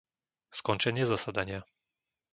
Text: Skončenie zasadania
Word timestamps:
Skončenie 0.59 1.05
zasadania 1.13 1.59